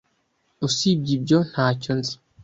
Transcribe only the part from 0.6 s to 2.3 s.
Usibye ibyo, ntacyo nzi.